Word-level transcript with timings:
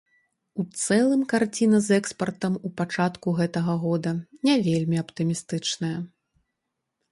У 0.61 0.63
цэлым 0.83 1.21
карціна 1.33 1.81
з 1.87 1.99
экспартам 2.01 2.57
у 2.71 2.73
пачатку 2.81 3.35
гэтага 3.41 3.77
года 3.85 4.11
не 4.51 4.55
вельмі 4.71 4.95
аптымістычная. 5.05 5.95